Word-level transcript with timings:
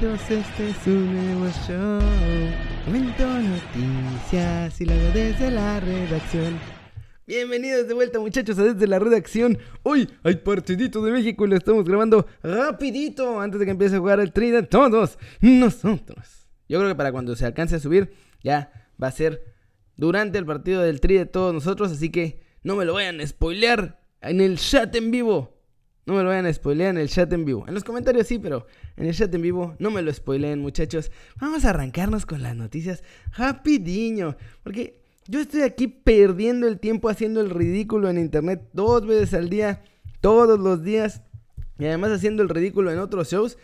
Bienvenidos, 0.00 0.30
este 0.30 0.70
es 0.70 0.86
un 0.86 1.12
nuevo 1.12 1.52
show. 1.66 2.00
Comento 2.86 3.26
noticias 3.26 4.80
y 4.80 4.86
lo 4.86 4.94
hago 4.94 5.10
desde 5.12 5.50
la 5.50 5.78
redacción. 5.78 6.58
Bienvenidos 7.26 7.86
de 7.86 7.92
vuelta 7.92 8.18
muchachos 8.18 8.58
a 8.58 8.62
desde 8.62 8.86
la 8.86 8.98
redacción. 8.98 9.58
Hoy 9.82 10.08
hay 10.22 10.36
partidito 10.36 11.04
de 11.04 11.12
México 11.12 11.44
y 11.44 11.50
lo 11.50 11.56
estamos 11.56 11.84
grabando 11.84 12.26
rapidito 12.42 13.40
antes 13.40 13.60
de 13.60 13.66
que 13.66 13.72
empiece 13.72 13.96
a 13.96 13.98
jugar 13.98 14.20
el 14.20 14.32
tri 14.32 14.50
de 14.50 14.62
todos 14.62 15.18
nosotros. 15.40 16.48
Yo 16.66 16.78
creo 16.78 16.88
que 16.88 16.96
para 16.96 17.12
cuando 17.12 17.36
se 17.36 17.44
alcance 17.44 17.76
a 17.76 17.80
subir 17.80 18.10
ya 18.42 18.72
va 19.02 19.08
a 19.08 19.12
ser 19.12 19.54
durante 19.96 20.38
el 20.38 20.46
partido 20.46 20.80
del 20.80 21.00
tri 21.00 21.18
de 21.18 21.26
todos 21.26 21.52
nosotros, 21.52 21.92
así 21.92 22.10
que 22.10 22.40
no 22.62 22.74
me 22.74 22.86
lo 22.86 22.94
vayan 22.94 23.20
a 23.20 23.26
spoilear 23.26 24.00
en 24.22 24.40
el 24.40 24.56
chat 24.56 24.94
en 24.94 25.10
vivo. 25.10 25.59
No 26.10 26.16
me 26.16 26.24
lo 26.24 26.30
vayan 26.30 26.46
a 26.46 26.52
spoilear 26.52 26.90
en 26.90 26.98
el 26.98 27.08
chat 27.08 27.32
en 27.32 27.44
vivo. 27.44 27.64
En 27.68 27.74
los 27.74 27.84
comentarios 27.84 28.26
sí, 28.26 28.40
pero 28.40 28.66
en 28.96 29.06
el 29.06 29.14
chat 29.14 29.32
en 29.32 29.42
vivo 29.42 29.76
no 29.78 29.92
me 29.92 30.02
lo 30.02 30.12
spoileen, 30.12 30.58
muchachos. 30.58 31.12
Vamos 31.40 31.64
a 31.64 31.70
arrancarnos 31.70 32.26
con 32.26 32.42
las 32.42 32.56
noticias 32.56 33.04
rapidiño. 33.36 34.36
Porque 34.64 35.04
yo 35.28 35.38
estoy 35.38 35.62
aquí 35.62 35.86
perdiendo 35.86 36.66
el 36.66 36.80
tiempo 36.80 37.10
haciendo 37.10 37.40
el 37.40 37.48
ridículo 37.48 38.10
en 38.10 38.18
internet 38.18 38.70
dos 38.72 39.06
veces 39.06 39.34
al 39.34 39.50
día, 39.50 39.84
todos 40.20 40.58
los 40.58 40.82
días. 40.82 41.22
Y 41.78 41.84
además 41.84 42.10
haciendo 42.10 42.42
el 42.42 42.48
ridículo 42.48 42.90
en 42.90 42.98
otros 42.98 43.30
shows. 43.30 43.56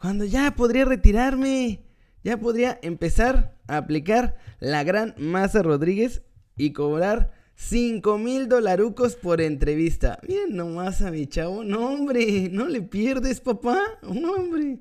Cuando 0.00 0.24
ya 0.24 0.56
podría 0.56 0.86
retirarme. 0.86 1.84
Ya 2.24 2.40
podría 2.40 2.80
empezar 2.82 3.56
a 3.68 3.76
aplicar 3.76 4.38
la 4.58 4.82
gran 4.82 5.14
Masa 5.18 5.62
Rodríguez 5.62 6.22
y 6.56 6.72
cobrar 6.72 7.30
5 7.62 8.18
mil 8.18 8.48
dolarucos 8.48 9.14
por 9.14 9.40
entrevista. 9.40 10.18
Miren 10.26 10.56
nomás 10.56 11.00
a 11.00 11.10
mi 11.10 11.26
chavo. 11.26 11.64
No, 11.64 11.90
hombre, 11.90 12.48
no 12.50 12.66
le 12.66 12.82
pierdes, 12.82 13.40
papá. 13.40 13.80
No, 14.02 14.32
hombre. 14.32 14.80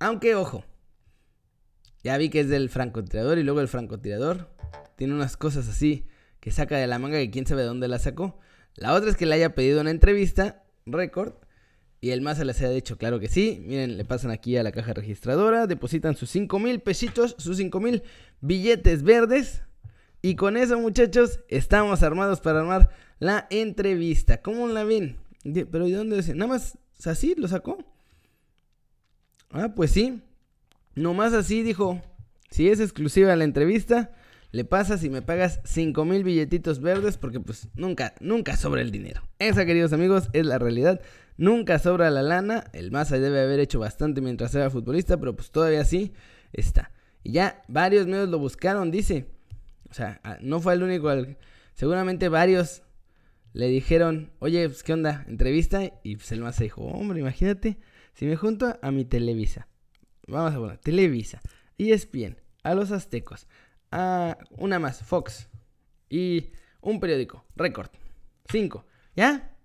Aunque, 0.00 0.34
ojo. 0.34 0.64
Ya 2.02 2.18
vi 2.18 2.28
que 2.28 2.40
es 2.40 2.48
del 2.48 2.68
francotirador 2.70 3.38
y 3.38 3.44
luego 3.44 3.60
el 3.60 3.68
francotirador 3.68 4.50
tiene 4.96 5.14
unas 5.14 5.36
cosas 5.36 5.68
así 5.68 6.06
que 6.40 6.50
saca 6.50 6.76
de 6.76 6.86
la 6.86 6.98
manga 6.98 7.18
que 7.18 7.30
quién 7.30 7.46
sabe 7.46 7.62
de 7.62 7.68
dónde 7.68 7.88
la 7.88 7.98
sacó. 7.98 8.38
La 8.74 8.92
otra 8.92 9.08
es 9.08 9.16
que 9.16 9.24
le 9.24 9.34
haya 9.36 9.54
pedido 9.54 9.80
una 9.80 9.90
entrevista, 9.90 10.64
récord, 10.86 11.34
y 12.00 12.10
el 12.10 12.20
más 12.20 12.36
se 12.38 12.44
les 12.44 12.60
haya 12.60 12.70
dicho, 12.70 12.98
claro 12.98 13.20
que 13.20 13.28
sí. 13.28 13.62
Miren, 13.64 13.96
le 13.96 14.04
pasan 14.04 14.30
aquí 14.30 14.56
a 14.56 14.62
la 14.62 14.72
caja 14.72 14.92
registradora, 14.92 15.66
depositan 15.66 16.14
sus 16.14 16.30
5 16.30 16.58
mil 16.58 16.80
pesitos, 16.80 17.36
sus 17.38 17.56
5 17.56 17.80
mil 17.80 18.02
billetes 18.40 19.02
verdes. 19.02 19.62
Y 20.22 20.36
con 20.36 20.56
eso, 20.56 20.78
muchachos, 20.78 21.40
estamos 21.48 22.02
armados 22.02 22.40
para 22.40 22.60
armar 22.60 22.90
la 23.18 23.46
entrevista. 23.50 24.42
¿Cómo 24.42 24.68
la 24.68 24.84
ven? 24.84 25.18
Pero 25.42 25.86
¿de 25.86 25.92
dónde 25.92 26.18
es? 26.18 26.34
Nada 26.34 26.48
más 26.48 26.78
así 27.04 27.34
lo 27.36 27.48
sacó. 27.48 27.78
Ah, 29.50 29.72
pues 29.74 29.92
sí. 29.92 30.22
Nomás 30.94 31.32
así 31.32 31.62
dijo. 31.62 32.02
Si 32.50 32.68
es 32.68 32.80
exclusiva 32.80 33.34
la 33.36 33.44
entrevista, 33.44 34.12
le 34.52 34.64
pasas 34.64 35.02
y 35.04 35.10
me 35.10 35.20
pagas 35.20 35.60
5 35.64 36.04
mil 36.04 36.24
billetitos 36.24 36.80
verdes 36.80 37.18
porque 37.18 37.40
pues 37.40 37.68
nunca, 37.74 38.14
nunca 38.20 38.56
sobra 38.56 38.80
el 38.80 38.90
dinero. 38.90 39.22
Esa, 39.38 39.66
queridos 39.66 39.92
amigos, 39.92 40.30
es 40.32 40.46
la 40.46 40.58
realidad. 40.58 41.00
Nunca 41.36 41.78
sobra 41.78 42.10
la 42.10 42.22
lana. 42.22 42.64
El 42.72 42.90
Massa 42.90 43.18
debe 43.18 43.40
haber 43.40 43.60
hecho 43.60 43.78
bastante 43.78 44.20
mientras 44.20 44.54
era 44.54 44.70
futbolista, 44.70 45.18
pero 45.18 45.36
pues 45.36 45.50
todavía 45.50 45.84
sí 45.84 46.12
está. 46.52 46.92
Y 47.22 47.32
ya 47.32 47.62
varios 47.68 48.06
medios 48.06 48.28
lo 48.28 48.38
buscaron, 48.38 48.90
dice. 48.90 49.26
O 49.90 49.94
sea, 49.94 50.20
no 50.40 50.60
fue 50.60 50.74
el 50.74 50.82
único. 50.82 51.10
Seguramente 51.74 52.28
varios 52.28 52.82
le 53.52 53.68
dijeron, 53.68 54.32
oye, 54.38 54.68
pues, 54.68 54.82
¿qué 54.82 54.92
onda? 54.92 55.24
Entrevista. 55.28 55.82
Y 56.02 56.16
pues 56.16 56.30
el 56.32 56.40
Massa 56.40 56.64
dijo, 56.64 56.82
hombre, 56.82 57.20
imagínate, 57.20 57.78
si 58.14 58.26
me 58.26 58.36
junto 58.36 58.78
a 58.80 58.90
mi 58.90 59.04
Televisa. 59.04 59.68
Vamos 60.26 60.54
a 60.54 60.58
poner, 60.58 60.78
Televisa, 60.78 61.40
ESPN, 61.78 62.36
a 62.64 62.74
los 62.74 62.90
aztecos, 62.90 63.46
a 63.92 64.36
una 64.50 64.78
más, 64.78 65.02
Fox. 65.02 65.48
Y 66.10 66.50
un 66.80 67.00
periódico, 67.00 67.44
Record. 67.54 67.90
Cinco. 68.48 68.86
¿Ya? 69.14 69.56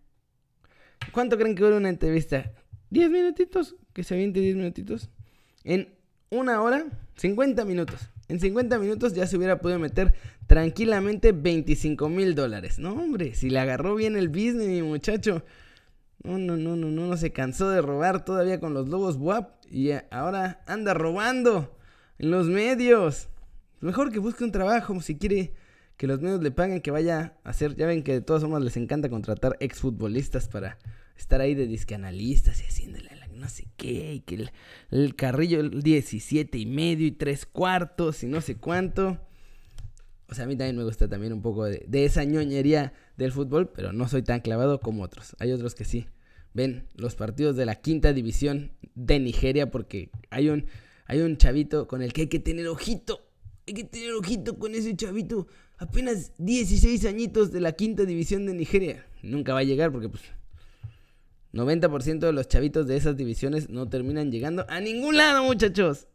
¿Cuánto 1.11 1.37
creen 1.37 1.55
que 1.55 1.63
dura 1.63 1.77
una 1.77 1.89
entrevista? 1.89 2.53
¿10 2.91 3.09
minutitos? 3.09 3.75
¿Que 3.93 4.03
se 4.03 4.13
aviente 4.13 4.39
10 4.39 4.55
minutitos? 4.55 5.09
En 5.63 5.93
una 6.29 6.61
hora, 6.61 6.85
50 7.15 7.65
minutos. 7.65 8.09
En 8.31 8.39
50 8.39 8.79
minutos 8.79 9.13
ya 9.13 9.27
se 9.27 9.35
hubiera 9.35 9.59
podido 9.59 9.77
meter 9.77 10.13
tranquilamente 10.47 11.33
25 11.33 12.07
mil 12.07 12.33
dólares. 12.33 12.79
No, 12.79 12.93
hombre, 12.93 13.35
si 13.35 13.49
le 13.49 13.59
agarró 13.59 13.93
bien 13.93 14.15
el 14.15 14.29
business, 14.29 14.69
mi 14.69 14.81
muchacho. 14.81 15.43
No, 16.23 16.37
no, 16.37 16.55
no, 16.55 16.77
no, 16.77 16.89
no, 16.89 17.07
no 17.07 17.17
se 17.17 17.33
cansó 17.33 17.69
de 17.69 17.81
robar 17.81 18.23
todavía 18.23 18.61
con 18.61 18.73
los 18.73 18.87
lobos 18.87 19.17
WAP 19.17 19.65
y 19.69 19.89
ahora 20.11 20.63
anda 20.65 20.93
robando 20.93 21.77
en 22.19 22.31
los 22.31 22.47
medios. 22.47 23.27
Mejor 23.81 24.13
que 24.13 24.19
busque 24.19 24.45
un 24.45 24.53
trabajo 24.53 25.01
si 25.01 25.17
quiere 25.17 25.53
que 25.97 26.07
los 26.07 26.21
medios 26.21 26.41
le 26.41 26.51
paguen, 26.51 26.79
que 26.79 26.91
vaya 26.91 27.33
a 27.43 27.49
hacer. 27.49 27.75
Ya 27.75 27.85
ven 27.85 28.01
que 28.01 28.13
de 28.13 28.21
todas 28.21 28.43
formas 28.43 28.63
les 28.63 28.77
encanta 28.77 29.09
contratar 29.09 29.57
exfutbolistas 29.59 30.47
para 30.47 30.77
estar 31.17 31.41
ahí 31.41 31.53
de 31.53 31.67
discanalistas 31.67 32.61
y 32.61 32.63
haciéndole 32.63 33.09
no 33.41 33.49
sé 33.49 33.67
qué, 33.75 34.13
y 34.13 34.19
que 34.19 34.47
el, 34.91 35.15
carrillo 35.15 35.59
el 35.59 35.81
17 35.81 36.57
y 36.59 36.65
medio 36.67 37.07
y 37.07 37.11
tres 37.11 37.47
cuartos 37.47 38.23
y 38.23 38.27
no 38.27 38.39
sé 38.39 38.55
cuánto. 38.55 39.17
O 40.29 40.35
sea, 40.35 40.45
a 40.45 40.47
mí 40.47 40.55
también 40.55 40.77
me 40.77 40.83
gusta 40.83 41.09
también 41.09 41.33
un 41.33 41.41
poco 41.41 41.65
de, 41.65 41.83
de, 41.87 42.05
esa 42.05 42.23
ñoñería 42.23 42.93
del 43.17 43.31
fútbol, 43.31 43.69
pero 43.69 43.91
no 43.93 44.07
soy 44.07 44.21
tan 44.21 44.41
clavado 44.41 44.79
como 44.79 45.03
otros. 45.03 45.35
Hay 45.39 45.51
otros 45.51 45.75
que 45.75 45.83
sí. 45.83 46.05
Ven 46.53 46.87
los 46.95 47.15
partidos 47.15 47.55
de 47.55 47.65
la 47.65 47.75
quinta 47.75 48.13
división 48.13 48.71
de 48.93 49.19
Nigeria 49.19 49.71
porque 49.71 50.11
hay 50.29 50.49
un, 50.49 50.67
hay 51.07 51.21
un 51.21 51.37
chavito 51.37 51.87
con 51.87 52.01
el 52.03 52.13
que 52.13 52.21
hay 52.21 52.27
que 52.27 52.39
tener 52.39 52.67
ojito. 52.67 53.27
Hay 53.67 53.73
que 53.73 53.83
tener 53.85 54.13
ojito 54.13 54.59
con 54.59 54.75
ese 54.75 54.95
chavito. 54.95 55.47
Apenas 55.77 56.31
16 56.37 57.05
añitos 57.05 57.51
de 57.51 57.59
la 57.59 57.71
quinta 57.71 58.05
división 58.05 58.45
de 58.45 58.53
Nigeria. 58.53 59.05
Nunca 59.23 59.53
va 59.53 59.59
a 59.59 59.63
llegar 59.63 59.91
porque 59.91 60.09
pues 60.09 60.23
90% 61.53 62.19
de 62.19 62.33
los 62.33 62.47
chavitos 62.47 62.87
de 62.87 62.97
esas 62.97 63.17
divisiones 63.17 63.69
no 63.69 63.89
terminan 63.89 64.31
llegando 64.31 64.65
a 64.69 64.79
ningún 64.79 65.17
lado, 65.17 65.43
muchachos. 65.43 66.07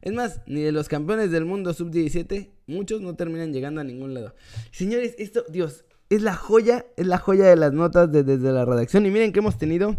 Es 0.00 0.12
más, 0.12 0.40
ni 0.46 0.62
de 0.62 0.72
los 0.72 0.88
campeones 0.88 1.30
del 1.30 1.44
mundo 1.44 1.74
sub-17, 1.74 2.50
muchos 2.66 3.00
no 3.00 3.16
terminan 3.16 3.52
llegando 3.52 3.80
a 3.80 3.84
ningún 3.84 4.14
lado. 4.14 4.34
Señores, 4.70 5.14
esto, 5.18 5.44
Dios, 5.48 5.84
es 6.10 6.22
la 6.22 6.34
joya, 6.34 6.86
es 6.96 7.06
la 7.06 7.18
joya 7.18 7.46
de 7.46 7.56
las 7.56 7.72
notas 7.72 8.10
desde 8.10 8.52
la 8.52 8.64
redacción. 8.64 9.06
Y 9.06 9.10
miren 9.10 9.32
que 9.32 9.40
hemos 9.40 9.58
tenido, 9.58 9.96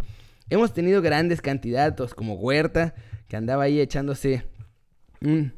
hemos 0.49 0.73
tenido 0.73 1.01
grandes 1.01 1.41
candidatos 1.41 2.15
como 2.15 2.35
Huerta, 2.35 2.95
que 3.27 3.37
andaba 3.37 3.63
ahí 3.63 3.79
echándose 3.79 4.45
un 5.21 5.53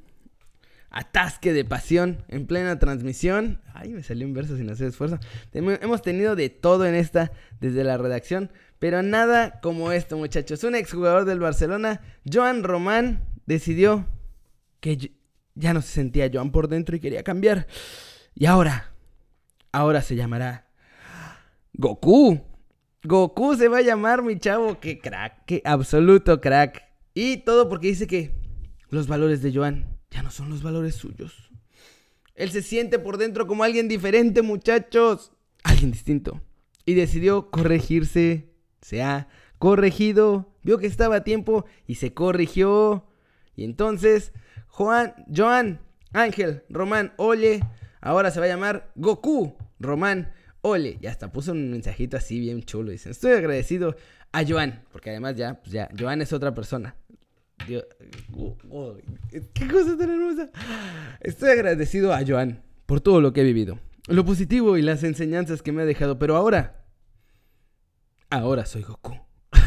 atasque 0.90 1.54
de 1.54 1.64
pasión 1.64 2.24
en 2.28 2.48
plena 2.48 2.80
transmisión. 2.80 3.62
Ay, 3.82 3.94
me 3.94 4.04
salió 4.04 4.28
en 4.28 4.34
verso 4.36 4.56
sin 4.56 4.70
hacer 4.70 4.90
esfuerzo. 4.90 5.18
Hemos 5.54 6.04
tenido 6.04 6.36
de 6.36 6.50
todo 6.50 6.86
en 6.86 6.94
esta 6.94 7.32
desde 7.60 7.84
la 7.84 7.98
redacción, 7.98 8.52
pero 8.78 9.02
nada 9.02 9.60
como 9.60 9.92
esto, 9.92 10.18
muchachos. 10.18 10.64
Un 10.64 10.76
exjugador 10.76 11.26
del 11.26 11.40
Barcelona, 11.40 12.02
Joan 12.32 12.64
Román, 12.64 13.24
decidió 13.48 14.06
que 14.82 15.14
ya 15.56 15.74
no 15.74 15.82
se 15.82 15.88
sentía 15.88 16.30
Joan 16.32 16.52
por 16.52 16.68
dentro 16.68 16.96
y 16.96 17.00
quería 17.00 17.24
cambiar. 17.24 17.66
Y 18.36 18.46
ahora, 18.46 18.94
ahora 19.72 20.04
se 20.04 20.16
llamará 20.16 20.68
Goku. 21.74 22.40
Goku 23.04 23.56
se 23.56 23.68
va 23.68 23.80
a 23.80 23.82
llamar, 23.82 24.22
mi 24.22 24.38
chavo. 24.38 24.80
Qué 24.80 25.00
crack, 25.00 25.46
qué 25.48 25.64
absoluto 25.66 26.40
crack. 26.40 26.84
Y 27.16 27.38
todo 27.38 27.68
porque 27.68 27.88
dice 27.88 28.06
que 28.06 28.32
los 28.90 29.08
valores 29.08 29.42
de 29.42 29.52
Joan 29.52 29.98
ya 30.12 30.22
no 30.22 30.30
son 30.30 30.52
los 30.52 30.62
valores 30.62 30.94
suyos. 30.94 31.51
Él 32.42 32.50
se 32.50 32.64
siente 32.64 32.98
por 32.98 33.20
dentro 33.20 33.46
como 33.46 33.64
alguien 33.64 33.88
diferente, 33.88 34.42
muchachos. 34.42 35.32
Alguien 35.64 35.92
distinto. 35.92 36.42
Y 36.86 36.96
decidió 36.96 37.52
corregirse. 37.52 38.50
Se 38.82 39.04
ha 39.04 39.28
corregido. 39.60 40.52
Vio 40.64 40.80
que 40.80 40.88
estaba 40.88 41.18
a 41.18 41.24
tiempo 41.24 41.66
y 41.86 41.96
se 41.96 42.16
corrigió. 42.16 43.06
Y 43.56 43.64
entonces, 43.64 44.34
Juan, 44.70 45.14
Joan, 45.32 45.82
Ángel, 46.14 46.64
Román, 46.68 47.14
Ole. 47.18 47.62
Ahora 48.02 48.32
se 48.32 48.40
va 48.40 48.48
a 48.48 48.50
llamar 48.50 48.92
Goku, 48.96 49.56
Román, 49.80 50.34
Ole. 50.62 50.98
Y 51.00 51.06
hasta 51.06 51.32
puso 51.32 51.52
un 51.52 51.70
mensajito 51.70 52.18
así 52.18 52.40
bien 52.40 52.64
chulo. 52.64 52.90
Dicen, 52.90 53.12
estoy 53.12 53.34
agradecido 53.34 53.96
a 54.32 54.44
Joan. 54.44 54.84
Porque 54.92 55.12
además 55.12 55.36
ya, 55.36 55.62
pues 55.62 55.74
ya, 55.74 55.90
Joan 55.96 56.24
es 56.24 56.34
otra 56.34 56.56
persona. 56.56 56.96
Oh, 58.36 58.58
oh, 58.70 58.96
qué 59.30 59.68
cosa 59.68 59.98
tan 59.98 60.10
hermosa. 60.10 60.50
Estoy 61.20 61.50
agradecido 61.50 62.14
a 62.14 62.26
Joan 62.26 62.64
por 62.86 63.02
todo 63.02 63.22
lo 63.22 63.34
que 63.34 63.42
he 63.42 63.44
vivido, 63.44 63.80
lo 64.08 64.26
positivo 64.26 64.78
y 64.78 64.82
las 64.82 65.04
enseñanzas 65.04 65.62
que 65.62 65.72
me 65.72 65.84
ha 65.84 65.86
dejado, 65.86 66.20
pero 66.20 66.36
ahora, 66.36 66.86
ahora 68.30 68.66
soy 68.66 68.84
Goku. 68.84 69.18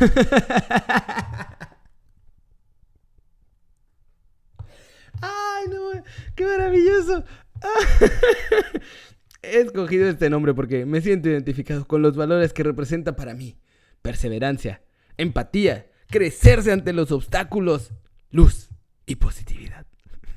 ¡Ay, 5.21 5.69
no! 5.71 6.03
¡Qué 6.35 6.45
maravilloso! 6.45 7.25
He 9.43 9.61
escogido 9.61 10.09
este 10.09 10.31
nombre 10.31 10.55
porque 10.55 10.87
me 10.87 11.01
siento 11.01 11.29
identificado 11.29 11.87
con 11.87 12.03
los 12.03 12.17
valores 12.17 12.53
que 12.53 12.63
representa 12.63 13.15
para 13.15 13.35
mí. 13.35 13.59
Perseverancia, 14.03 14.83
empatía, 15.17 15.87
crecerse 16.15 16.71
ante 16.71 16.93
los 16.93 17.11
obstáculos, 17.11 17.91
luz 18.31 18.69
y 19.05 19.17
positividad. 19.17 19.85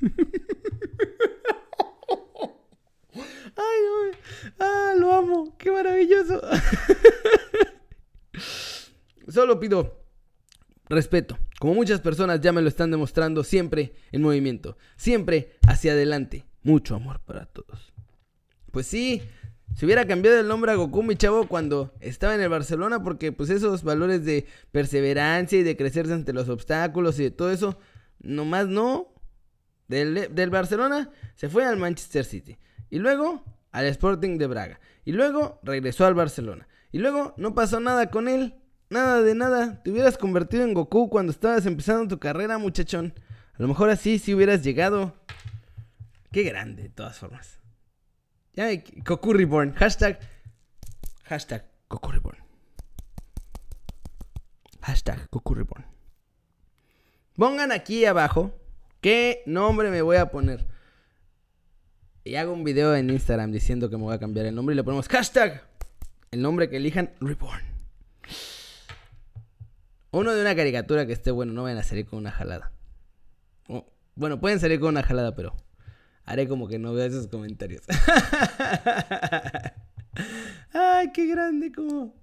Ay, 3.54 4.16
ah, 4.58 4.94
lo 4.98 5.12
amo, 5.12 5.56
qué 5.56 5.70
maravilloso. 5.70 6.42
Solo 9.28 9.60
pido 9.60 10.04
respeto, 10.88 11.38
como 11.60 11.74
muchas 11.74 12.00
personas 12.00 12.40
ya 12.40 12.50
me 12.50 12.60
lo 12.60 12.68
están 12.68 12.90
demostrando, 12.90 13.44
siempre 13.44 13.94
en 14.10 14.22
movimiento, 14.22 14.76
siempre 14.96 15.58
hacia 15.68 15.92
adelante. 15.92 16.44
Mucho 16.64 16.96
amor 16.96 17.20
para 17.20 17.46
todos. 17.46 17.92
Pues 18.72 18.88
sí, 18.88 19.22
se 19.74 19.86
hubiera 19.86 20.06
cambiado 20.06 20.40
el 20.40 20.48
nombre 20.48 20.72
a 20.72 20.74
Goku, 20.74 21.02
mi 21.02 21.16
chavo, 21.16 21.46
cuando 21.46 21.94
estaba 22.00 22.34
en 22.34 22.40
el 22.40 22.48
Barcelona, 22.48 23.02
porque 23.02 23.32
pues 23.32 23.50
esos 23.50 23.84
valores 23.84 24.24
de 24.24 24.46
perseverancia 24.72 25.58
y 25.58 25.62
de 25.62 25.76
crecerse 25.76 26.12
ante 26.12 26.32
los 26.32 26.48
obstáculos 26.48 27.18
y 27.20 27.24
de 27.24 27.30
todo 27.30 27.50
eso, 27.50 27.78
nomás 28.18 28.66
no. 28.68 29.14
Del, 29.86 30.34
del 30.34 30.50
Barcelona 30.50 31.10
se 31.34 31.48
fue 31.48 31.64
al 31.64 31.78
Manchester 31.78 32.24
City. 32.24 32.58
Y 32.90 32.98
luego 32.98 33.42
al 33.72 33.86
Sporting 33.86 34.36
de 34.36 34.46
Braga. 34.46 34.80
Y 35.04 35.12
luego 35.12 35.60
regresó 35.62 36.04
al 36.04 36.14
Barcelona. 36.14 36.68
Y 36.92 36.98
luego 36.98 37.34
no 37.36 37.54
pasó 37.54 37.80
nada 37.80 38.10
con 38.10 38.28
él. 38.28 38.54
Nada 38.90 39.22
de 39.22 39.34
nada. 39.34 39.82
Te 39.82 39.90
hubieras 39.90 40.18
convertido 40.18 40.64
en 40.64 40.74
Goku 40.74 41.08
cuando 41.08 41.32
estabas 41.32 41.66
empezando 41.66 42.08
tu 42.08 42.18
carrera, 42.18 42.58
muchachón. 42.58 43.14
A 43.54 43.62
lo 43.62 43.68
mejor 43.68 43.90
así 43.90 44.18
sí 44.18 44.34
hubieras 44.34 44.62
llegado. 44.62 45.14
Qué 46.32 46.42
grande, 46.42 46.84
de 46.84 46.88
todas 46.90 47.18
formas. 47.18 47.57
Ya, 48.58 48.74
Goku 49.04 49.32
Reborn. 49.32 49.72
Hashtag. 49.74 50.18
Hashtag 51.30 51.62
Goku 51.88 52.10
Reborn. 52.10 52.38
Hashtag 54.80 55.30
Goku 55.30 55.54
Reborn. 55.54 55.84
Pongan 57.36 57.70
aquí 57.70 58.04
abajo 58.04 58.50
qué 59.00 59.44
nombre 59.46 59.92
me 59.92 60.02
voy 60.02 60.16
a 60.16 60.32
poner. 60.32 60.66
Y 62.24 62.34
hago 62.34 62.52
un 62.52 62.64
video 62.64 62.96
en 62.96 63.10
Instagram 63.10 63.52
diciendo 63.52 63.88
que 63.90 63.96
me 63.96 64.02
voy 64.02 64.14
a 64.16 64.18
cambiar 64.18 64.46
el 64.46 64.56
nombre 64.56 64.74
y 64.74 64.76
le 64.76 64.82
ponemos 64.82 65.06
hashtag. 65.06 65.62
El 66.32 66.42
nombre 66.42 66.68
que 66.68 66.78
elijan, 66.78 67.12
Reborn. 67.20 67.62
Uno 70.10 70.34
de 70.34 70.40
una 70.40 70.56
caricatura 70.56 71.06
que 71.06 71.12
esté 71.12 71.30
bueno, 71.30 71.52
no 71.52 71.62
vayan 71.62 71.78
a 71.78 71.84
salir 71.84 72.06
con 72.06 72.18
una 72.18 72.32
jalada. 72.32 72.72
bueno, 74.16 74.40
pueden 74.40 74.58
salir 74.58 74.80
con 74.80 74.88
una 74.88 75.04
jalada, 75.04 75.36
pero 75.36 75.54
haré 76.30 76.48
como 76.48 76.68
que 76.68 76.78
no 76.78 76.92
veo 76.92 77.06
esos 77.06 77.28
comentarios. 77.28 77.82
Ay, 80.72 81.10
qué 81.12 81.26
grande, 81.26 81.72
como. 81.72 82.14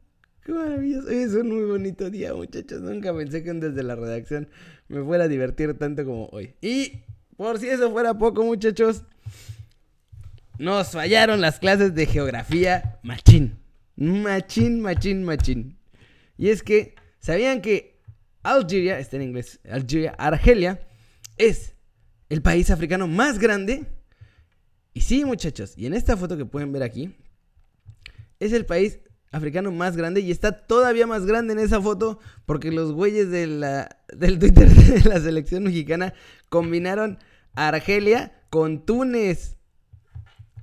Qué 0.44 0.52
maravilloso. 0.52 1.10
Es 1.10 1.34
un 1.34 1.50
muy 1.50 1.66
bonito 1.66 2.10
día, 2.10 2.34
muchachos. 2.34 2.82
Nunca 2.82 3.16
pensé 3.16 3.44
que 3.44 3.54
desde 3.54 3.84
la 3.84 3.96
redacción 3.96 4.48
me 4.88 5.04
fuera 5.04 5.24
a 5.24 5.28
divertir 5.28 5.78
tanto 5.78 6.06
como 6.06 6.28
hoy. 6.28 6.54
Y 6.62 7.02
por 7.36 7.60
si 7.60 7.68
eso 7.68 7.92
fuera 7.92 8.18
poco, 8.18 8.44
muchachos, 8.44 9.04
nos 10.60 10.92
fallaron 10.92 11.42
las 11.42 11.60
clases 11.60 11.96
de 11.96 12.06
geografía 12.06 13.00
machín. 13.04 13.58
Machín, 13.96 14.82
machín, 14.82 15.24
machín. 15.24 15.78
Y 16.38 16.50
es 16.50 16.62
que 16.62 16.96
¿Sabían 17.26 17.60
que 17.60 17.98
Algeria, 18.44 19.00
está 19.00 19.16
en 19.16 19.24
inglés, 19.24 19.60
Algeria, 19.68 20.14
Argelia, 20.20 20.80
es 21.38 21.74
el 22.30 22.42
país 22.42 22.70
africano 22.72 23.08
más 23.08 23.40
grande? 23.40 23.86
Y 24.94 25.02
sí, 25.02 25.26
muchachos, 25.26 25.74
y 25.78 25.86
en 25.86 25.94
esta 25.94 26.16
foto 26.16 26.38
que 26.38 26.46
pueden 26.46 26.72
ver 26.72 26.84
aquí, 26.84 27.16
es 28.40 28.54
el 28.54 28.66
país 28.66 29.00
africano 29.32 29.72
más 29.72 29.98
grande 29.98 30.22
y 30.22 30.32
está 30.32 30.66
todavía 30.66 31.08
más 31.08 31.26
grande 31.26 31.54
en 31.54 31.60
esa 31.60 31.82
foto 31.82 32.20
porque 32.46 32.72
los 32.72 32.94
güeyes 32.94 33.30
de 33.30 33.48
la, 33.48 33.98
del 34.16 34.40
Twitter 34.40 34.70
de 34.70 35.10
la 35.10 35.20
selección 35.20 35.64
mexicana 35.64 36.14
combinaron 36.50 37.20
Argelia 37.54 38.34
con 38.50 38.86
Túnez. 38.86 39.58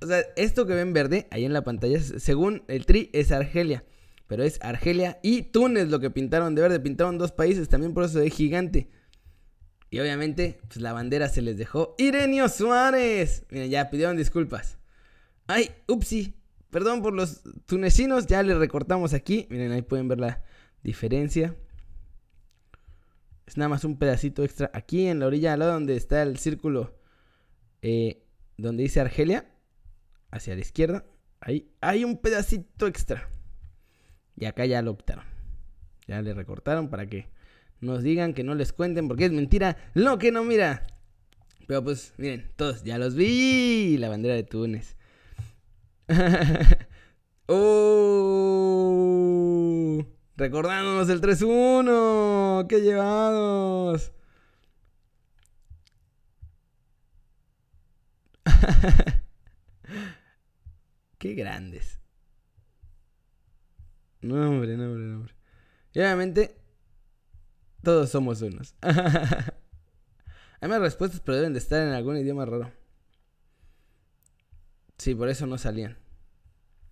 O 0.00 0.06
sea, 0.06 0.20
esto 0.36 0.66
que 0.66 0.74
ven 0.74 0.92
verde 0.92 1.28
ahí 1.30 1.44
en 1.44 1.52
la 1.52 1.62
pantalla, 1.62 2.00
según 2.00 2.64
el 2.68 2.86
tri, 2.86 3.10
es 3.12 3.30
Argelia 3.30 3.84
pero 4.32 4.44
es 4.44 4.58
Argelia 4.62 5.18
y 5.22 5.42
Túnez 5.42 5.90
lo 5.90 6.00
que 6.00 6.08
pintaron 6.08 6.54
de 6.54 6.62
verde. 6.62 6.80
Pintaron 6.80 7.18
dos 7.18 7.32
países, 7.32 7.68
también 7.68 7.92
por 7.92 8.04
eso 8.04 8.18
de 8.18 8.30
gigante. 8.30 8.88
Y 9.92 10.00
obviamente, 10.00 10.58
pues 10.68 10.80
la 10.80 10.94
bandera 10.94 11.28
se 11.28 11.42
les 11.42 11.58
dejó. 11.58 11.94
Irenio 11.98 12.48
Suárez. 12.48 13.44
Miren, 13.50 13.68
ya 13.68 13.90
pidieron 13.90 14.16
disculpas. 14.16 14.78
Ay, 15.46 15.70
upsi. 15.86 16.34
Perdón 16.70 17.02
por 17.02 17.12
los 17.12 17.42
tunecinos, 17.66 18.26
ya 18.26 18.42
les 18.42 18.56
recortamos 18.56 19.12
aquí. 19.12 19.46
Miren, 19.50 19.70
ahí 19.70 19.82
pueden 19.82 20.08
ver 20.08 20.18
la 20.18 20.42
diferencia. 20.82 21.54
Es 23.44 23.58
nada 23.58 23.68
más 23.68 23.84
un 23.84 23.98
pedacito 23.98 24.44
extra. 24.44 24.70
Aquí 24.72 25.08
en 25.08 25.20
la 25.20 25.26
orilla, 25.26 25.52
al 25.52 25.58
lado 25.58 25.72
donde 25.72 25.94
está 25.94 26.22
el 26.22 26.38
círculo, 26.38 26.98
eh, 27.82 28.24
donde 28.56 28.84
dice 28.84 29.02
Argelia, 29.02 29.52
hacia 30.30 30.54
la 30.54 30.62
izquierda, 30.62 31.04
ahí 31.38 31.70
hay 31.82 32.04
un 32.04 32.16
pedacito 32.16 32.86
extra. 32.86 33.28
Y 34.36 34.46
acá 34.46 34.64
ya 34.64 34.80
lo 34.80 34.92
optaron. 34.92 35.26
Ya 36.06 36.22
le 36.22 36.32
recortaron 36.32 36.88
para 36.88 37.04
que 37.04 37.28
nos 37.82 38.02
digan 38.02 38.32
que 38.32 38.44
no 38.44 38.54
les 38.54 38.72
cuenten 38.72 39.08
porque 39.08 39.26
es 39.26 39.32
mentira 39.32 39.76
lo 39.92 40.16
que 40.18 40.32
no 40.32 40.44
mira. 40.44 40.86
Pero 41.66 41.82
pues, 41.82 42.14
miren, 42.16 42.50
todos 42.56 42.84
ya 42.84 42.96
los 42.96 43.16
vi. 43.16 43.98
La 43.98 44.08
bandera 44.08 44.34
de 44.34 44.44
Túnez. 44.44 44.96
¡Oh! 47.46 48.62
Recordándonos 50.36 51.08
el 51.08 51.20
3-1. 51.20 52.68
¡Qué 52.68 52.80
llevados! 52.82 54.12
¡Qué 61.18 61.34
grandes! 61.34 62.00
No, 64.20 64.36
hombre, 64.50 64.76
no, 64.76 64.84
hombre, 64.84 65.04
no, 65.04 65.16
hombre. 65.16 65.34
Y 65.94 65.98
obviamente, 65.98 66.61
todos 67.82 68.10
somos 68.10 68.42
unos. 68.42 68.74
Hay 70.60 70.68
más 70.68 70.80
respuestas, 70.80 71.20
pero 71.20 71.36
deben 71.36 71.52
de 71.52 71.58
estar 71.58 71.86
en 71.86 71.92
algún 71.92 72.16
idioma 72.16 72.44
raro. 72.44 72.72
Sí, 74.98 75.14
por 75.14 75.28
eso 75.28 75.46
no 75.46 75.58
salían. 75.58 75.96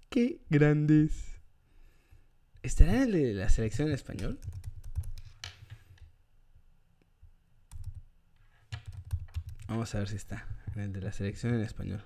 Qué 0.08 0.40
grandes. 0.50 1.12
¿Estará 2.62 3.04
el 3.04 3.12
de 3.12 3.32
la 3.34 3.48
selección 3.48 3.88
en 3.88 3.94
español? 3.94 4.38
Vamos 9.68 9.94
a 9.94 9.98
ver 9.98 10.08
si 10.08 10.16
está. 10.16 10.46
El 10.74 10.92
de 10.92 11.00
la 11.00 11.12
selección 11.12 11.54
en 11.54 11.60
español. 11.60 12.02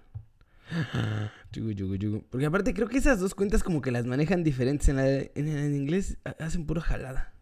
Porque 2.30 2.46
aparte 2.46 2.74
creo 2.74 2.88
que 2.88 2.98
esas 2.98 3.20
dos 3.20 3.34
cuentas 3.34 3.62
como 3.62 3.80
que 3.80 3.90
las 3.90 4.06
manejan 4.06 4.44
diferentes. 4.44 4.88
En, 4.88 4.98
en, 4.98 5.74
inglés 5.74 6.18
hacen 6.38 6.66
puro 6.66 6.80
jalada. 6.80 7.33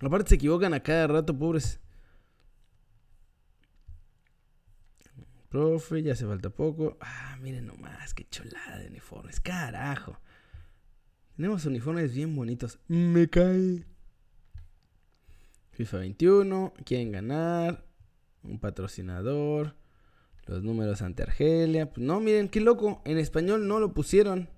Aparte 0.00 0.30
se 0.30 0.34
equivocan 0.36 0.74
a 0.74 0.80
cada 0.80 1.06
rato, 1.08 1.36
pobres. 1.36 1.80
Profe, 5.48 6.02
ya 6.02 6.12
hace 6.12 6.26
falta 6.26 6.50
poco. 6.50 6.96
Ah, 7.00 7.36
miren 7.40 7.66
nomás, 7.66 8.14
qué 8.14 8.26
cholada 8.28 8.78
de 8.78 8.88
uniformes. 8.88 9.40
Carajo. 9.40 10.18
Tenemos 11.36 11.64
uniformes 11.64 12.14
bien 12.14 12.36
bonitos. 12.36 12.78
Me 12.86 13.28
cae. 13.28 13.86
FIFA 15.70 15.98
21. 15.98 16.74
Quieren 16.84 17.12
ganar. 17.12 17.86
Un 18.42 18.58
patrocinador. 18.58 19.74
Los 20.46 20.62
números 20.62 21.00
ante 21.02 21.22
Argelia. 21.22 21.90
Pues 21.90 22.06
no, 22.06 22.20
miren, 22.20 22.48
qué 22.48 22.60
loco. 22.60 23.00
En 23.04 23.18
español 23.18 23.66
no 23.66 23.80
lo 23.80 23.94
pusieron. 23.94 24.48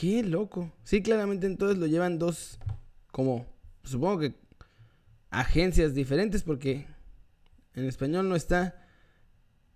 Qué 0.00 0.22
loco. 0.22 0.72
Sí, 0.82 1.02
claramente 1.02 1.46
entonces 1.46 1.76
lo 1.76 1.86
llevan 1.86 2.18
dos, 2.18 2.58
como, 3.12 3.46
supongo 3.84 4.20
que 4.20 4.34
agencias 5.28 5.92
diferentes 5.92 6.42
porque 6.42 6.86
en 7.74 7.84
español 7.84 8.26
no 8.26 8.34
está 8.34 8.88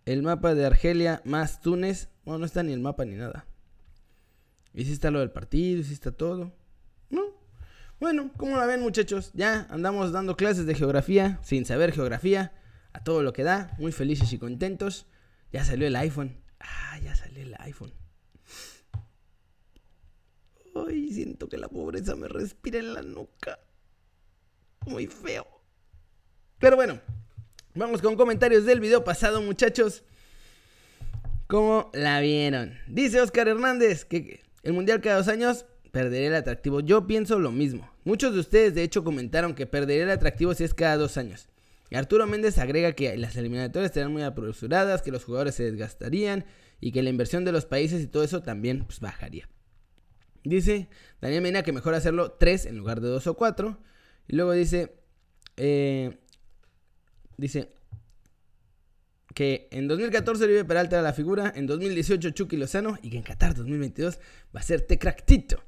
el 0.07 0.23
mapa 0.23 0.54
de 0.54 0.64
Argelia 0.64 1.21
más 1.26 1.61
Túnez. 1.61 2.09
Bueno, 2.25 2.38
no 2.38 2.47
está 2.47 2.62
ni 2.62 2.73
el 2.73 2.81
mapa 2.81 3.04
ni 3.04 3.16
nada. 3.16 3.45
Y 4.73 4.87
si 4.87 4.93
está 4.93 5.11
lo 5.11 5.21
del 5.21 5.31
partido, 5.31 5.83
y 5.83 5.85
si 5.85 5.93
está 5.93 6.11
todo. 6.11 6.54
Bueno, 8.00 8.31
¿cómo 8.38 8.57
la 8.57 8.64
ven 8.64 8.81
muchachos? 8.81 9.31
Ya 9.35 9.66
andamos 9.69 10.11
dando 10.11 10.38
clases 10.38 10.64
de 10.64 10.75
geografía 10.75 11.38
sin 11.43 11.66
saber 11.66 11.93
geografía, 11.93 12.54
a 12.95 13.04
todo 13.04 13.23
lo 13.23 13.35
que 13.35 13.43
da, 13.43 13.76
muy 13.78 13.93
felices 13.93 14.33
y 14.33 14.38
contentos. 14.38 15.07
Ya 15.52 15.66
salió 15.66 15.87
el 15.87 15.97
iPhone. 15.97 16.38
Ah, 16.61 16.99
ya 17.04 17.14
salió 17.14 17.43
el 17.43 17.54
iPhone. 17.59 17.93
Ay, 20.75 21.12
siento 21.12 21.49
que 21.49 21.59
la 21.59 21.69
pobreza 21.69 22.16
me 22.16 22.28
respira 22.28 22.78
en 22.78 22.95
la 22.95 23.02
nuca. 23.02 23.61
Muy 24.87 25.07
feo. 25.07 25.47
Pero 26.59 26.76
bueno, 26.76 27.00
vamos 27.75 28.02
con 28.02 28.16
comentarios 28.16 28.64
del 28.64 28.81
video 28.81 29.04
pasado, 29.04 29.40
muchachos. 29.40 30.02
¿Cómo 31.47 31.90
la 31.95 32.21
vieron? 32.21 32.78
Dice 32.88 33.21
Oscar 33.21 33.49
Hernández 33.49 34.04
que 34.04 34.40
el 34.62 34.73
mundial 34.73 35.00
cada 35.00 35.19
dos 35.19 35.28
años 35.28 35.66
perdería 35.93 36.28
el 36.28 36.35
atractivo. 36.35 36.81
Yo 36.81 37.07
pienso 37.07 37.38
lo 37.38 37.52
mismo. 37.52 37.90
Muchos 38.04 38.35
de 38.35 38.40
ustedes 38.40 38.75
de 38.75 38.83
hecho 38.83 39.04
comentaron 39.04 39.54
que 39.54 39.66
perdería 39.66 40.04
el 40.04 40.11
atractivo 40.11 40.54
si 40.54 40.64
es 40.64 40.75
cada 40.75 40.97
dos 40.97 41.16
años. 41.16 41.49
Y 41.90 41.97
Arturo 41.97 42.26
Méndez 42.26 42.59
agrega 42.59 42.93
que 42.93 43.16
las 43.16 43.37
eliminatorias 43.37 43.90
estarían 43.90 44.12
muy 44.12 44.23
apresuradas, 44.23 45.02
que 45.02 45.12
los 45.12 45.25
jugadores 45.25 45.54
se 45.54 45.64
desgastarían 45.64 46.45
y 46.81 46.93
que 46.93 47.02
la 47.02 47.11
inversión 47.11 47.45
de 47.45 47.52
los 47.52 47.66
países 47.66 48.02
y 48.02 48.07
todo 48.07 48.25
eso 48.25 48.43
también 48.43 48.85
pues, 48.85 49.00
bajaría. 49.00 49.49
Dice 50.44 50.88
Daniel 51.20 51.42
Medina 51.42 51.62
que 51.62 51.72
mejor 51.72 51.94
hacerlo 51.94 52.32
tres 52.32 52.66
en 52.66 52.76
lugar 52.76 53.00
de 53.00 53.08
dos 53.08 53.26
o 53.26 53.34
cuatro. 53.34 53.78
Y 54.28 54.36
luego 54.36 54.52
dice, 54.52 54.94
eh, 55.56 56.18
dice 57.36 57.70
que 59.34 59.68
en 59.72 59.88
2014 59.88 60.44
Oribe 60.44 60.64
Peralta 60.64 60.96
era 60.96 61.02
la 61.02 61.12
figura, 61.12 61.52
en 61.56 61.66
2018 61.66 62.30
Chucky 62.30 62.56
Lozano 62.56 62.98
y 63.02 63.10
que 63.10 63.16
en 63.16 63.22
Qatar 63.22 63.54
2022 63.54 64.18
va 64.54 64.60
a 64.60 64.62
ser 64.62 64.82
Tecractito. 64.82 65.62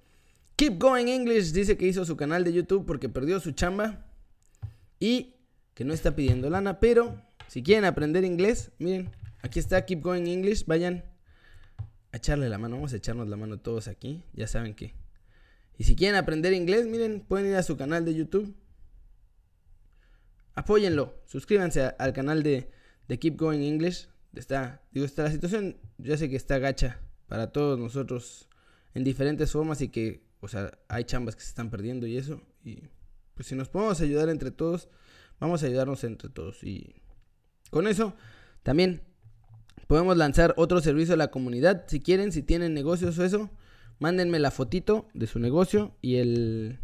Keep 0.54 0.78
Going 0.78 1.08
English 1.08 1.52
dice 1.52 1.76
que 1.76 1.86
hizo 1.86 2.04
su 2.04 2.16
canal 2.16 2.44
de 2.44 2.52
YouTube 2.52 2.86
porque 2.86 3.08
perdió 3.08 3.40
su 3.40 3.52
chamba 3.52 4.06
y 5.00 5.34
que 5.74 5.84
no 5.84 5.92
está 5.92 6.14
pidiendo 6.14 6.48
lana, 6.48 6.80
pero 6.80 7.20
si 7.48 7.62
quieren 7.62 7.84
aprender 7.84 8.24
inglés, 8.24 8.70
miren, 8.78 9.10
aquí 9.42 9.58
está 9.58 9.84
Keep 9.84 10.00
Going 10.00 10.26
English, 10.26 10.64
vayan 10.66 11.04
a 12.12 12.16
echarle 12.16 12.48
la 12.48 12.58
mano, 12.58 12.76
vamos 12.76 12.92
a 12.92 12.96
echarnos 12.96 13.28
la 13.28 13.36
mano 13.36 13.58
todos 13.58 13.88
aquí, 13.88 14.22
ya 14.32 14.46
saben 14.46 14.74
que. 14.74 14.94
Y 15.78 15.84
si 15.84 15.94
quieren 15.94 16.16
aprender 16.16 16.52
inglés, 16.52 16.86
miren, 16.86 17.20
pueden 17.20 17.50
ir 17.50 17.56
a 17.56 17.62
su 17.62 17.76
canal 17.76 18.04
de 18.04 18.14
YouTube. 18.14 18.54
Apóyenlo, 20.54 21.20
suscríbanse 21.26 21.94
al 21.98 22.12
canal 22.12 22.42
de, 22.42 22.70
Keep 23.08 23.36
Going 23.36 23.60
English. 23.60 24.08
Está, 24.34 24.82
digo, 24.90 25.04
está 25.04 25.24
la 25.24 25.30
situación, 25.30 25.76
ya 25.98 26.16
sé 26.16 26.30
que 26.30 26.36
está 26.36 26.58
gacha 26.58 27.00
para 27.26 27.52
todos 27.52 27.78
nosotros 27.78 28.48
en 28.94 29.04
diferentes 29.04 29.52
formas 29.52 29.80
y 29.82 29.88
que, 29.88 30.24
o 30.40 30.48
sea, 30.48 30.78
hay 30.88 31.04
chambas 31.04 31.36
que 31.36 31.42
se 31.42 31.48
están 31.48 31.70
perdiendo 31.70 32.06
y 32.06 32.16
eso. 32.16 32.40
Y 32.64 32.82
pues 33.34 33.48
si 33.48 33.54
nos 33.54 33.68
podemos 33.68 34.00
ayudar 34.00 34.28
entre 34.30 34.50
todos, 34.50 34.88
Vamos 35.38 35.62
a 35.62 35.66
ayudarnos 35.66 36.02
entre 36.04 36.30
todos. 36.30 36.62
Y 36.64 36.94
con 37.70 37.86
eso 37.86 38.14
también 38.62 39.02
podemos 39.86 40.16
lanzar 40.16 40.54
otro 40.56 40.80
servicio 40.80 41.14
a 41.14 41.16
la 41.16 41.30
comunidad. 41.30 41.84
Si 41.86 42.00
quieren, 42.00 42.32
si 42.32 42.42
tienen 42.42 42.74
negocios 42.74 43.18
o 43.18 43.24
eso, 43.24 43.50
mándenme 43.98 44.38
la 44.38 44.50
fotito 44.50 45.08
de 45.14 45.26
su 45.26 45.38
negocio 45.38 45.96
y 46.02 46.16
el 46.16 46.78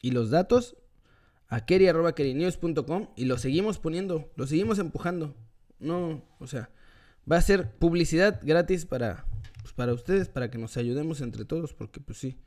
y 0.00 0.12
los 0.12 0.30
datos 0.30 0.76
a 1.48 1.64
keri.kerinews.com 1.64 3.08
y 3.16 3.24
lo 3.24 3.38
seguimos 3.38 3.78
poniendo, 3.78 4.30
lo 4.36 4.46
seguimos 4.46 4.78
empujando. 4.78 5.34
No, 5.78 6.24
o 6.38 6.46
sea, 6.46 6.70
va 7.30 7.36
a 7.36 7.42
ser 7.42 7.72
publicidad 7.72 8.40
gratis 8.42 8.84
para, 8.84 9.26
pues, 9.62 9.72
para 9.72 9.92
ustedes, 9.92 10.28
para 10.28 10.50
que 10.50 10.58
nos 10.58 10.76
ayudemos 10.76 11.20
entre 11.20 11.44
todos, 11.44 11.72
porque 11.72 12.00
pues 12.00 12.18
sí, 12.18 12.38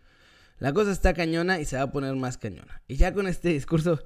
la 0.60 0.74
cosa 0.74 0.92
está 0.92 1.14
cañona 1.14 1.60
y 1.60 1.66
se 1.66 1.78
va 1.78 1.84
a 1.84 1.92
poner 1.92 2.16
más 2.16 2.38
cañona. 2.38 2.82
Y 2.88 2.96
ya 2.96 3.14
con 3.14 3.28
este 3.28 3.50
discurso 3.50 4.04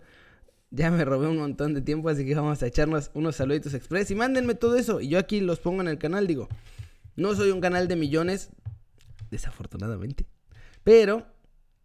ya 0.71 0.91
me 0.91 1.05
robé 1.05 1.27
un 1.27 1.37
montón 1.37 1.73
de 1.73 1.81
tiempo, 1.81 2.09
así 2.09 2.25
que 2.25 2.35
vamos 2.35 2.61
a 2.61 2.67
echarnos 2.67 3.11
unos 3.13 3.35
saluditos 3.35 3.73
express 3.73 4.11
y 4.11 4.15
mándenme 4.15 4.55
todo 4.55 4.75
eso. 4.75 5.01
Y 5.01 5.09
yo 5.09 5.19
aquí 5.19 5.39
los 5.39 5.59
pongo 5.59 5.81
en 5.81 5.87
el 5.87 5.97
canal, 5.97 6.27
digo. 6.27 6.49
No 7.15 7.33
soy 7.33 7.51
un 7.51 7.61
canal 7.61 7.87
de 7.87 7.95
millones, 7.95 8.49
desafortunadamente. 9.31 10.25
Pero 10.83 11.25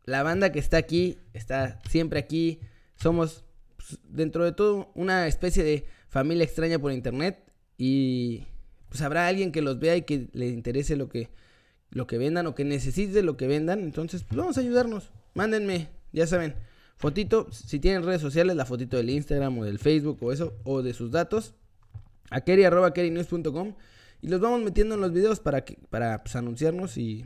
la 0.04 0.22
banda 0.22 0.50
que 0.50 0.58
está 0.58 0.76
aquí, 0.76 1.18
está 1.32 1.80
siempre 1.88 2.18
aquí. 2.18 2.60
Somos, 2.96 3.44
pues, 3.76 3.98
dentro 4.04 4.44
de 4.44 4.52
todo, 4.52 4.90
una 4.94 5.26
especie 5.28 5.62
de 5.62 5.86
familia 6.08 6.44
extraña 6.44 6.78
por 6.78 6.92
internet. 6.92 7.44
Y 7.78 8.46
pues 8.88 9.02
habrá 9.02 9.28
alguien 9.28 9.52
que 9.52 9.62
los 9.62 9.78
vea 9.78 9.96
y 9.96 10.02
que 10.02 10.28
le 10.32 10.48
interese 10.48 10.96
lo 10.96 11.08
que, 11.08 11.30
lo 11.90 12.06
que 12.06 12.18
vendan 12.18 12.46
o 12.46 12.54
que 12.54 12.64
necesite 12.64 13.22
lo 13.22 13.36
que 13.36 13.46
vendan. 13.46 13.80
Entonces, 13.80 14.24
pues 14.24 14.36
vamos 14.36 14.58
a 14.58 14.60
ayudarnos. 14.60 15.10
Mándenme, 15.34 15.88
ya 16.12 16.26
saben. 16.26 16.54
Fotito, 17.00 17.50
si 17.50 17.80
tienen 17.80 18.04
redes 18.04 18.20
sociales, 18.20 18.54
la 18.56 18.66
fotito 18.66 18.98
del 18.98 19.08
Instagram 19.08 19.58
o 19.58 19.64
del 19.64 19.78
Facebook 19.78 20.18
o 20.20 20.32
eso, 20.32 20.58
o 20.64 20.82
de 20.82 20.92
sus 20.92 21.10
datos, 21.10 21.54
a 22.28 22.42
keri.kerinews.com 22.42 23.74
y 24.20 24.28
los 24.28 24.38
vamos 24.38 24.60
metiendo 24.60 24.96
en 24.96 25.00
los 25.00 25.10
videos 25.10 25.40
para, 25.40 25.64
que, 25.64 25.78
para 25.88 26.22
pues, 26.22 26.36
anunciarnos 26.36 26.98
y, 26.98 27.24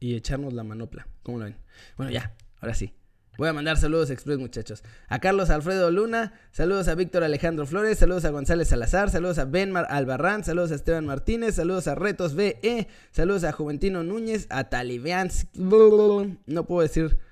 y 0.00 0.16
echarnos 0.16 0.52
la 0.52 0.64
manopla. 0.64 1.06
¿Cómo 1.22 1.38
lo 1.38 1.44
ven? 1.44 1.56
Bueno, 1.96 2.10
ya, 2.10 2.34
ahora 2.60 2.74
sí. 2.74 2.92
Voy 3.36 3.46
a 3.46 3.52
mandar 3.52 3.76
saludos 3.76 4.10
express, 4.10 4.36
muchachos. 4.36 4.82
A 5.06 5.20
Carlos 5.20 5.48
Alfredo 5.50 5.92
Luna, 5.92 6.32
saludos 6.50 6.88
a 6.88 6.96
Víctor 6.96 7.22
Alejandro 7.22 7.66
Flores, 7.66 8.00
saludos 8.00 8.24
a 8.24 8.30
González 8.30 8.66
Salazar, 8.66 9.10
saludos 9.10 9.38
a 9.38 9.44
Benmar 9.44 9.86
Albarrán, 9.90 10.42
saludos 10.42 10.72
a 10.72 10.74
Esteban 10.74 11.06
Martínez, 11.06 11.54
saludos 11.54 11.86
a 11.86 11.94
Retos 11.94 12.34
BE, 12.34 12.88
saludos 13.12 13.44
a 13.44 13.52
Juventino 13.52 14.02
Núñez, 14.02 14.48
a 14.50 14.64
Talibians. 14.64 15.46
No 15.54 16.66
puedo 16.66 16.82
decir 16.82 17.27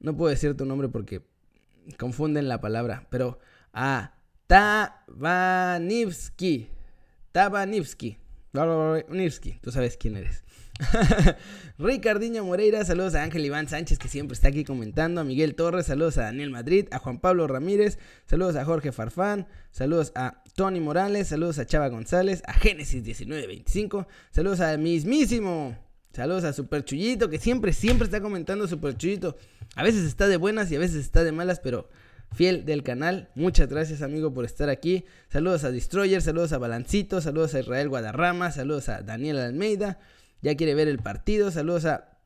no 0.00 0.16
puedo 0.16 0.30
decir 0.30 0.56
tu 0.56 0.64
nombre 0.64 0.88
porque 0.88 1.22
confunden 1.98 2.48
la 2.48 2.60
palabra, 2.60 3.06
pero 3.10 3.38
a 3.72 4.14
Tabanivsky. 4.46 5.58
Tabanivsky. 7.32 8.18
Nivsky, 9.08 9.58
tú 9.60 9.70
sabes 9.70 9.96
quién 9.96 10.16
eres. 10.16 10.42
Ricardiño 11.78 12.44
Moreira, 12.44 12.84
saludos 12.84 13.14
a 13.14 13.22
Ángel 13.22 13.44
Iván 13.44 13.68
Sánchez 13.68 13.98
que 13.98 14.08
siempre 14.08 14.34
está 14.34 14.48
aquí 14.48 14.64
comentando, 14.64 15.20
a 15.20 15.24
Miguel 15.24 15.54
Torres, 15.54 15.86
saludos 15.86 16.18
a 16.18 16.22
Daniel 16.22 16.50
Madrid, 16.50 16.86
a 16.90 16.98
Juan 16.98 17.20
Pablo 17.20 17.46
Ramírez, 17.46 17.98
saludos 18.26 18.56
a 18.56 18.64
Jorge 18.64 18.90
Farfán, 18.90 19.46
saludos 19.70 20.12
a 20.14 20.42
Tony 20.54 20.80
Morales, 20.80 21.28
saludos 21.28 21.58
a 21.58 21.66
Chava 21.66 21.88
González, 21.88 22.42
a 22.46 22.54
Génesis 22.54 23.02
1925, 23.04 24.06
saludos 24.30 24.60
al 24.60 24.78
mismísimo 24.78 25.76
Saludos 26.18 26.42
a 26.42 26.52
Super 26.52 26.84
Chullito, 26.84 27.30
que 27.30 27.38
siempre, 27.38 27.72
siempre 27.72 28.06
está 28.06 28.20
comentando 28.20 28.66
Super 28.66 28.96
Chullito. 28.96 29.36
A 29.76 29.84
veces 29.84 30.04
está 30.04 30.26
de 30.26 30.36
buenas 30.36 30.68
y 30.72 30.74
a 30.74 30.80
veces 30.80 30.96
está 30.96 31.22
de 31.22 31.30
malas, 31.30 31.60
pero 31.60 31.88
fiel 32.32 32.64
del 32.64 32.82
canal. 32.82 33.30
Muchas 33.36 33.68
gracias, 33.68 34.02
amigo, 34.02 34.34
por 34.34 34.44
estar 34.44 34.68
aquí. 34.68 35.04
Saludos 35.28 35.62
a 35.62 35.70
Destroyer, 35.70 36.20
saludos 36.20 36.52
a 36.52 36.58
Balancito, 36.58 37.20
saludos 37.20 37.54
a 37.54 37.60
Israel 37.60 37.88
Guadarrama, 37.88 38.50
saludos 38.50 38.88
a 38.88 39.02
Daniel 39.02 39.38
Almeida. 39.38 40.00
Ya 40.42 40.56
quiere 40.56 40.74
ver 40.74 40.88
el 40.88 40.98
partido, 40.98 41.52
saludos 41.52 41.84
a 41.84 42.18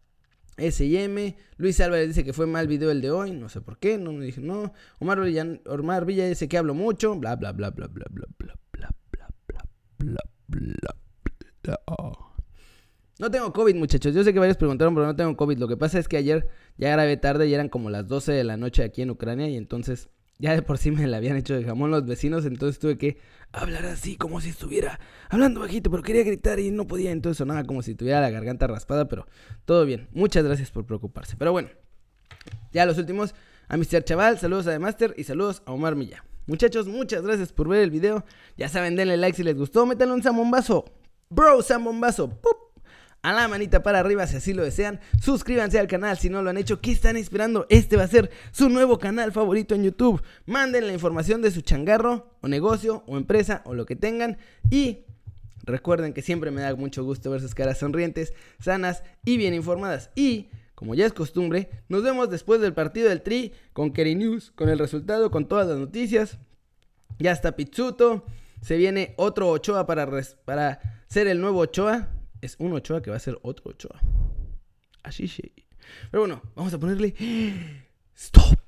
S&M. 0.56 1.36
Luis 1.58 1.78
Álvarez 1.82 2.08
dice 2.08 2.24
que 2.24 2.32
fue 2.32 2.46
mal 2.46 2.68
video 2.68 2.90
el 2.90 3.02
de 3.02 3.10
hoy, 3.10 3.32
no 3.32 3.50
sé 3.50 3.60
por 3.60 3.76
qué, 3.76 3.98
no 3.98 4.14
me 4.14 4.24
dije 4.24 4.40
no. 4.40 4.72
Omar 5.00 5.20
Omar 5.66 6.06
Villa 6.06 6.26
dice 6.26 6.48
que 6.48 6.56
hablo 6.56 6.72
mucho, 6.72 7.14
bla 7.16 7.36
bla 7.36 7.52
bla 7.52 7.68
bla 7.68 7.88
bla 7.88 8.06
bla 8.08 8.26
bla 8.38 8.56
bla 8.72 8.88
bla 9.10 9.28
bla 9.50 9.60
bla 9.98 10.22
bla 11.60 11.76
bla. 11.76 12.31
No 13.22 13.30
tengo 13.30 13.52
COVID, 13.52 13.76
muchachos. 13.76 14.12
Yo 14.16 14.24
sé 14.24 14.32
que 14.32 14.40
varios 14.40 14.56
preguntaron, 14.56 14.96
pero 14.96 15.06
no 15.06 15.14
tengo 15.14 15.36
COVID. 15.36 15.56
Lo 15.56 15.68
que 15.68 15.76
pasa 15.76 15.96
es 15.96 16.08
que 16.08 16.16
ayer 16.16 16.48
ya 16.76 16.90
grabé 16.90 17.16
tarde 17.16 17.46
y 17.46 17.54
eran 17.54 17.68
como 17.68 17.88
las 17.88 18.08
12 18.08 18.32
de 18.32 18.42
la 18.42 18.56
noche 18.56 18.82
aquí 18.82 19.00
en 19.00 19.10
Ucrania 19.10 19.48
y 19.48 19.56
entonces 19.56 20.08
ya 20.40 20.56
de 20.56 20.62
por 20.62 20.76
sí 20.76 20.90
me 20.90 21.06
la 21.06 21.18
habían 21.18 21.36
hecho 21.36 21.54
de 21.54 21.62
jamón 21.62 21.92
los 21.92 22.04
vecinos, 22.04 22.44
entonces 22.46 22.80
tuve 22.80 22.98
que 22.98 23.18
hablar 23.52 23.86
así 23.86 24.16
como 24.16 24.40
si 24.40 24.48
estuviera 24.48 24.98
hablando 25.30 25.60
bajito, 25.60 25.88
pero 25.88 26.02
quería 26.02 26.24
gritar 26.24 26.58
y 26.58 26.72
no 26.72 26.88
podía, 26.88 27.12
entonces 27.12 27.38
sonaba 27.38 27.62
como 27.62 27.82
si 27.82 27.94
tuviera 27.94 28.20
la 28.20 28.30
garganta 28.30 28.66
raspada, 28.66 29.06
pero 29.06 29.28
todo 29.66 29.86
bien. 29.86 30.08
Muchas 30.10 30.42
gracias 30.42 30.72
por 30.72 30.84
preocuparse. 30.84 31.36
Pero 31.36 31.52
bueno, 31.52 31.68
ya 32.72 32.86
los 32.86 32.98
últimos, 32.98 33.36
a 33.68 33.76
Mr. 33.76 34.02
Chaval, 34.02 34.40
saludos 34.40 34.66
a 34.66 34.72
The 34.72 34.80
Master 34.80 35.14
y 35.16 35.22
saludos 35.22 35.62
a 35.64 35.70
Omar 35.70 35.94
Milla. 35.94 36.24
Muchachos, 36.48 36.88
muchas 36.88 37.22
gracias 37.22 37.52
por 37.52 37.68
ver 37.68 37.82
el 37.82 37.92
video. 37.92 38.24
Ya 38.56 38.68
saben, 38.68 38.96
denle 38.96 39.16
like 39.16 39.36
si 39.36 39.44
les 39.44 39.54
gustó, 39.54 39.86
métanle 39.86 40.12
un 40.12 40.24
zambombazo. 40.24 40.86
Bro, 41.30 41.62
zambombazo. 41.62 42.28
¡Pup! 42.28 42.71
A 43.22 43.32
la 43.32 43.48
manita 43.48 43.82
para 43.82 44.00
arriba 44.00 44.26
si 44.26 44.36
así 44.36 44.52
lo 44.52 44.64
desean. 44.64 45.00
Suscríbanse 45.20 45.78
al 45.78 45.86
canal 45.86 46.18
si 46.18 46.28
no 46.28 46.42
lo 46.42 46.50
han 46.50 46.58
hecho. 46.58 46.80
¿Qué 46.80 46.90
están 46.90 47.16
esperando? 47.16 47.66
Este 47.68 47.96
va 47.96 48.04
a 48.04 48.08
ser 48.08 48.30
su 48.50 48.68
nuevo 48.68 48.98
canal 48.98 49.32
favorito 49.32 49.74
en 49.74 49.84
YouTube. 49.84 50.22
Manden 50.44 50.86
la 50.86 50.92
información 50.92 51.40
de 51.40 51.52
su 51.52 51.60
changarro 51.60 52.36
o 52.40 52.48
negocio 52.48 53.04
o 53.06 53.16
empresa 53.16 53.62
o 53.64 53.74
lo 53.74 53.86
que 53.86 53.96
tengan 53.96 54.38
y 54.70 55.04
recuerden 55.64 56.12
que 56.12 56.22
siempre 56.22 56.50
me 56.50 56.62
da 56.62 56.74
mucho 56.74 57.04
gusto 57.04 57.30
ver 57.30 57.40
sus 57.40 57.54
caras 57.54 57.78
sonrientes, 57.78 58.34
sanas 58.58 59.04
y 59.24 59.36
bien 59.36 59.54
informadas. 59.54 60.10
Y 60.16 60.50
como 60.74 60.96
ya 60.96 61.06
es 61.06 61.12
costumbre, 61.12 61.70
nos 61.88 62.02
vemos 62.02 62.28
después 62.28 62.60
del 62.60 62.74
partido 62.74 63.08
del 63.08 63.22
Tri 63.22 63.52
con 63.72 63.92
Kerry 63.92 64.16
News, 64.16 64.50
con 64.50 64.68
el 64.68 64.80
resultado, 64.80 65.30
con 65.30 65.46
todas 65.46 65.68
las 65.68 65.78
noticias. 65.78 66.38
Ya 67.20 67.30
está 67.30 67.52
Pizzuto. 67.52 68.26
Se 68.62 68.76
viene 68.76 69.14
otro 69.16 69.48
Ochoa 69.50 69.86
para, 69.86 70.08
para 70.44 71.04
ser 71.06 71.28
el 71.28 71.40
nuevo 71.40 71.60
Ochoa 71.60 72.08
es 72.42 72.56
un 72.58 72.74
Ochoa 72.74 73.00
que 73.00 73.10
va 73.10 73.16
a 73.16 73.20
ser 73.20 73.38
otro 73.42 73.70
Ochoa. 73.70 73.98
Así 75.02 75.26
sí. 75.26 75.52
Pero 76.10 76.22
bueno, 76.22 76.42
vamos 76.54 76.74
a 76.74 76.78
ponerle... 76.78 77.14
Stop. 78.14 78.61